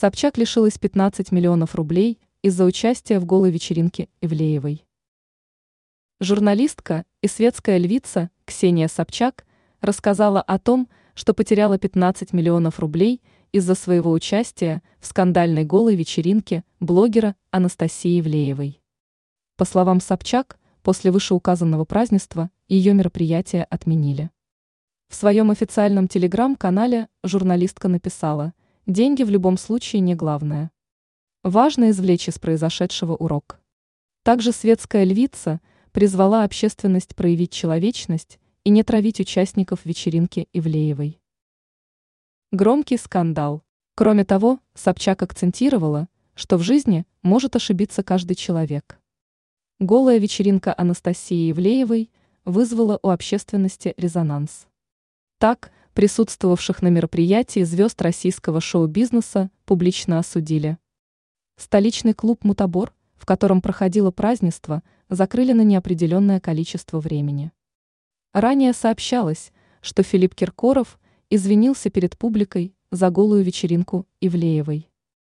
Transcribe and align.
Собчак 0.00 0.38
лишилась 0.38 0.78
15 0.78 1.30
миллионов 1.30 1.74
рублей 1.74 2.18
из-за 2.40 2.64
участия 2.64 3.20
в 3.20 3.26
голой 3.26 3.50
вечеринке 3.50 4.08
Ивлеевой. 4.22 4.86
Журналистка 6.20 7.04
и 7.20 7.26
светская 7.26 7.76
львица 7.76 8.30
Ксения 8.46 8.88
Собчак 8.88 9.44
рассказала 9.82 10.40
о 10.40 10.58
том, 10.58 10.88
что 11.12 11.34
потеряла 11.34 11.76
15 11.78 12.32
миллионов 12.32 12.80
рублей 12.80 13.20
из-за 13.52 13.74
своего 13.74 14.10
участия 14.10 14.82
в 15.00 15.06
скандальной 15.06 15.64
голой 15.64 15.96
вечеринке 15.96 16.64
блогера 16.80 17.36
Анастасии 17.50 18.20
Ивлеевой. 18.20 18.80
По 19.58 19.66
словам 19.66 20.00
Собчак, 20.00 20.58
после 20.82 21.10
вышеуказанного 21.10 21.84
празднества 21.84 22.48
ее 22.68 22.94
мероприятие 22.94 23.64
отменили. 23.64 24.30
В 25.10 25.14
своем 25.14 25.50
официальном 25.50 26.08
телеграм-канале 26.08 27.08
журналистка 27.22 27.88
написала– 27.88 28.54
Деньги 28.90 29.22
в 29.22 29.30
любом 29.30 29.56
случае 29.56 30.00
не 30.00 30.16
главное. 30.16 30.72
Важно 31.44 31.90
извлечь 31.90 32.26
из 32.26 32.40
произошедшего 32.40 33.14
урок. 33.14 33.60
Также 34.24 34.50
светская 34.50 35.04
львица 35.04 35.60
призвала 35.92 36.42
общественность 36.42 37.14
проявить 37.14 37.52
человечность 37.52 38.40
и 38.64 38.70
не 38.70 38.82
травить 38.82 39.20
участников 39.20 39.84
вечеринки 39.84 40.48
Ивлеевой. 40.52 41.20
Громкий 42.50 42.96
скандал. 42.96 43.62
Кроме 43.94 44.24
того, 44.24 44.58
Собчак 44.74 45.22
акцентировала, 45.22 46.08
что 46.34 46.56
в 46.56 46.62
жизни 46.62 47.06
может 47.22 47.54
ошибиться 47.54 48.02
каждый 48.02 48.34
человек. 48.34 48.98
Голая 49.78 50.18
вечеринка 50.18 50.74
Анастасии 50.76 51.52
Ивлеевой 51.52 52.10
вызвала 52.44 52.98
у 53.04 53.10
общественности 53.10 53.94
резонанс. 53.96 54.66
Так, 55.38 55.70
присутствовавших 56.00 56.80
на 56.80 56.88
мероприятии 56.88 57.62
звезд 57.62 58.00
российского 58.00 58.62
шоу-бизнеса 58.62 59.50
публично 59.66 60.18
осудили. 60.18 60.78
Столичный 61.58 62.14
клуб 62.14 62.42
«Мутабор», 62.42 62.94
в 63.16 63.26
котором 63.26 63.60
проходило 63.60 64.10
празднество, 64.10 64.82
закрыли 65.10 65.52
на 65.52 65.60
неопределенное 65.60 66.40
количество 66.40 67.00
времени. 67.00 67.52
Ранее 68.32 68.72
сообщалось, 68.72 69.52
что 69.82 70.02
Филипп 70.02 70.34
Киркоров 70.34 70.98
извинился 71.28 71.90
перед 71.90 72.16
публикой 72.16 72.74
за 72.90 73.10
голую 73.10 73.44
вечеринку 73.44 74.06
Ивлеевой. 74.22 74.89